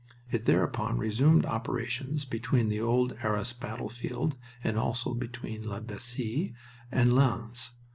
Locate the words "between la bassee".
5.13-6.55